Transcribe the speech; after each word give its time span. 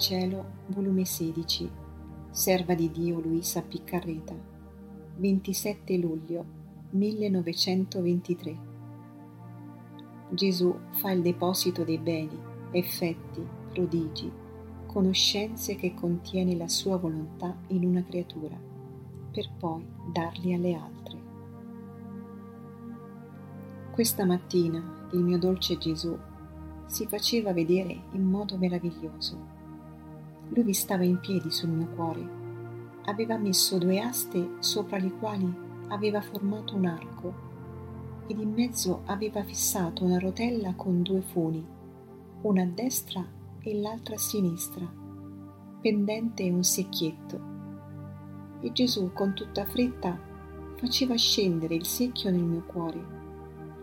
cielo, 0.00 0.44
volume 0.68 1.04
16, 1.04 1.70
Serva 2.30 2.72
di 2.72 2.90
Dio 2.90 3.20
Luisa 3.20 3.60
Piccarreta, 3.60 4.34
27 5.16 5.98
luglio 5.98 6.42
1923. 6.92 8.58
Gesù 10.30 10.74
fa 10.92 11.10
il 11.10 11.20
deposito 11.20 11.84
dei 11.84 11.98
beni, 11.98 12.38
effetti, 12.70 13.46
prodigi, 13.70 14.32
conoscenze 14.86 15.76
che 15.76 15.92
contiene 15.92 16.56
la 16.56 16.68
sua 16.68 16.96
volontà 16.96 17.54
in 17.66 17.84
una 17.84 18.02
creatura, 18.02 18.58
per 19.30 19.50
poi 19.58 19.84
darli 20.10 20.54
alle 20.54 20.72
altre. 20.72 21.18
Questa 23.90 24.24
mattina 24.24 25.08
il 25.12 25.22
mio 25.22 25.38
dolce 25.38 25.76
Gesù 25.76 26.16
si 26.86 27.06
faceva 27.06 27.52
vedere 27.52 28.04
in 28.12 28.22
modo 28.22 28.56
meraviglioso. 28.56 29.59
Lui 30.52 30.64
vi 30.64 30.72
stava 30.72 31.04
in 31.04 31.20
piedi 31.20 31.50
sul 31.50 31.70
mio 31.70 31.86
cuore. 31.94 32.38
Aveva 33.04 33.36
messo 33.36 33.78
due 33.78 34.00
aste 34.00 34.56
sopra 34.58 34.98
le 34.98 35.12
quali 35.12 35.52
aveva 35.88 36.20
formato 36.20 36.74
un 36.74 36.86
arco 36.86 37.48
ed 38.26 38.38
in 38.38 38.52
mezzo 38.52 39.02
aveva 39.06 39.42
fissato 39.42 40.04
una 40.04 40.18
rotella 40.18 40.74
con 40.74 41.02
due 41.02 41.20
funi, 41.20 41.64
una 42.42 42.62
a 42.62 42.66
destra 42.66 43.24
e 43.60 43.80
l'altra 43.80 44.14
a 44.14 44.18
sinistra, 44.18 44.88
pendente 45.80 46.48
un 46.48 46.62
secchietto. 46.62 47.40
E 48.60 48.72
Gesù 48.72 49.12
con 49.12 49.34
tutta 49.34 49.64
fretta 49.64 50.18
faceva 50.76 51.16
scendere 51.16 51.74
il 51.74 51.86
secchio 51.86 52.30
nel 52.30 52.42
mio 52.42 52.62
cuore, 52.62 53.04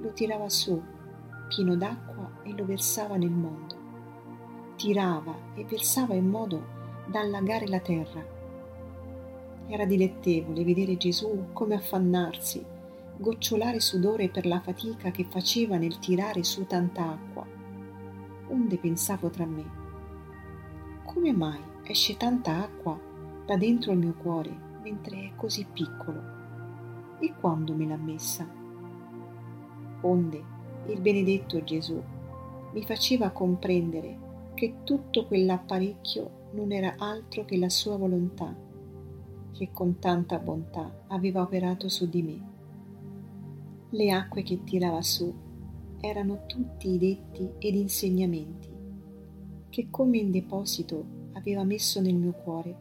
lo 0.00 0.12
tirava 0.12 0.48
su, 0.48 0.80
pieno 1.48 1.76
d'acqua, 1.76 2.42
e 2.42 2.52
lo 2.52 2.64
versava 2.64 3.16
nel 3.16 3.30
mondo. 3.30 3.75
Tirava 4.76 5.34
e 5.54 5.64
versava 5.64 6.14
in 6.14 6.28
modo 6.28 6.62
da 7.06 7.20
allagare 7.20 7.66
la 7.66 7.80
terra. 7.80 8.24
Era 9.68 9.84
dilettevole 9.84 10.64
vedere 10.64 10.96
Gesù 10.96 11.46
come 11.52 11.74
affannarsi 11.74 12.64
gocciolare 13.18 13.80
sudore 13.80 14.28
per 14.28 14.44
la 14.44 14.60
fatica 14.60 15.10
che 15.10 15.24
faceva 15.24 15.78
nel 15.78 15.98
tirare 15.98 16.44
su 16.44 16.66
tanta 16.66 17.12
acqua. 17.12 17.46
Onde 18.48 18.76
pensavo 18.76 19.30
tra 19.30 19.46
me, 19.46 19.64
come 21.04 21.32
mai 21.32 21.60
esce 21.84 22.16
tanta 22.16 22.62
acqua 22.62 22.98
da 23.46 23.56
dentro 23.56 23.92
il 23.92 23.98
mio 23.98 24.14
cuore 24.14 24.54
mentre 24.82 25.16
è 25.16 25.32
così 25.34 25.66
piccolo? 25.72 26.34
E 27.18 27.32
quando 27.40 27.72
me 27.72 27.86
l'ha 27.86 27.96
messa? 27.96 28.46
Onde 30.02 30.42
il 30.88 31.00
benedetto 31.00 31.64
Gesù 31.64 32.00
mi 32.72 32.82
faceva 32.82 33.30
comprendere 33.30 34.25
che 34.56 34.78
tutto 34.82 35.26
quell'apparecchio 35.26 36.50
non 36.54 36.72
era 36.72 36.94
altro 36.98 37.44
che 37.44 37.56
la 37.56 37.68
sua 37.68 37.96
volontà, 37.96 38.52
che 39.52 39.68
con 39.72 40.00
tanta 40.00 40.40
bontà 40.40 41.04
aveva 41.08 41.42
operato 41.42 41.88
su 41.88 42.08
di 42.08 42.22
me. 42.22 42.40
Le 43.90 44.10
acque 44.10 44.42
che 44.42 44.64
tirava 44.64 45.02
su 45.02 45.32
erano 46.00 46.46
tutti 46.46 46.90
i 46.90 46.98
detti 46.98 47.48
ed 47.58 47.74
insegnamenti 47.74 48.74
che 49.76 49.88
come 49.90 50.16
in 50.16 50.30
deposito 50.30 51.04
aveva 51.34 51.62
messo 51.62 52.00
nel 52.00 52.14
mio 52.14 52.32
cuore 52.32 52.74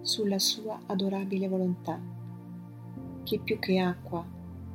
sulla 0.00 0.38
sua 0.38 0.80
adorabile 0.86 1.48
volontà, 1.48 2.00
che 3.24 3.38
più 3.40 3.58
che 3.58 3.78
acqua, 3.78 4.26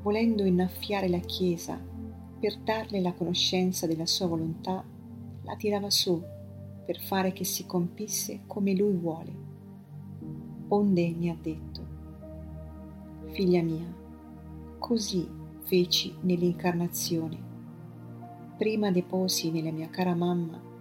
volendo 0.04 0.44
innaffiare 0.44 1.10
la 1.10 1.18
Chiesa 1.18 1.82
per 2.40 2.60
darle 2.60 3.02
la 3.02 3.14
conoscenza 3.14 3.88
della 3.88 4.06
sua 4.06 4.28
volontà, 4.28 4.84
la 5.46 5.56
tirava 5.56 5.90
su 5.90 6.22
per 6.86 7.00
fare 7.00 7.32
che 7.32 7.44
si 7.44 7.66
compisse 7.66 8.42
come 8.46 8.76
lui 8.76 8.94
vuole. 8.94 9.44
Onde 10.68 11.14
mi 11.18 11.30
ha 11.30 11.38
detto, 11.40 11.86
figlia 13.32 13.62
mia, 13.62 13.86
così 14.80 15.28
feci 15.64 16.16
nell'incarnazione. 16.22 17.54
Prima 18.58 18.92
deposi 18.92 19.52
nella 19.52 19.72
mia 19.72 19.90
cara 19.90 20.16
mamma 20.16 20.74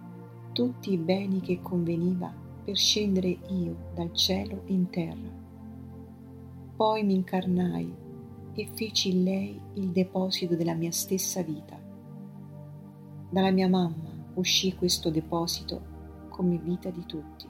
tutti 0.51 0.93
i 0.93 0.97
beni 0.97 1.41
che 1.41 1.59
conveniva 1.61 2.33
per 2.63 2.77
scendere 2.77 3.27
io 3.49 3.75
dal 3.93 4.13
cielo 4.13 4.61
in 4.67 4.89
terra. 4.89 5.43
Poi 6.75 7.03
mi 7.03 7.13
incarnai 7.13 7.93
e 8.53 8.69
feci 8.73 9.09
in 9.09 9.23
lei 9.23 9.59
il 9.73 9.89
deposito 9.89 10.55
della 10.55 10.73
mia 10.73 10.91
stessa 10.91 11.41
vita. 11.41 11.77
Dalla 13.29 13.51
mia 13.51 13.67
mamma 13.67 14.14
uscì 14.35 14.75
questo 14.75 15.09
deposito 15.09 15.93
come 16.29 16.57
vita 16.57 16.89
di 16.89 17.05
tutti. 17.05 17.47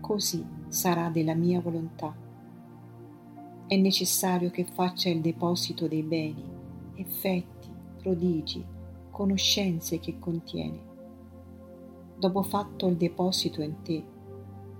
Così 0.00 0.44
sarà 0.68 1.08
della 1.08 1.34
mia 1.34 1.60
volontà 1.60 2.28
è 3.70 3.76
necessario 3.76 4.50
che 4.50 4.64
faccia 4.64 5.10
il 5.10 5.20
deposito 5.20 5.86
dei 5.86 6.02
beni, 6.02 6.44
effetti, 6.96 7.68
prodigi, 7.98 8.64
conoscenze 9.12 10.00
che 10.00 10.18
contiene. 10.18 10.80
Dopo 12.18 12.42
fatto 12.42 12.88
il 12.88 12.96
deposito 12.96 13.62
in 13.62 13.80
te, 13.82 14.04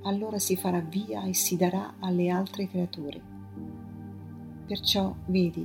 allora 0.03 0.41
si 0.41 0.56
farà 0.56 0.81
via 0.81 1.22
e 1.22 1.34
si 1.34 1.56
darà 1.56 1.99
alle 2.00 2.31
altre 2.31 2.67
creature. 2.67 3.22
Perciò, 4.67 5.15
vedi, 5.27 5.65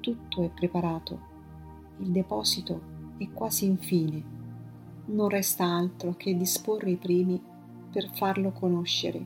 tutto 0.00 0.42
è 0.42 0.50
preparato, 0.50 1.20
il 1.98 2.10
deposito 2.10 2.95
è 3.18 3.28
quasi 3.32 3.64
infine, 3.64 4.22
non 5.06 5.28
resta 5.28 5.64
altro 5.64 6.14
che 6.16 6.36
disporre 6.36 6.90
i 6.90 6.96
primi 6.96 7.40
per 7.90 8.10
farlo 8.12 8.50
conoscere, 8.52 9.24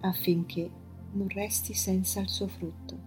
affinché 0.00 0.70
non 1.12 1.28
resti 1.28 1.74
senza 1.74 2.20
il 2.20 2.28
suo 2.28 2.48
frutto. 2.48 3.01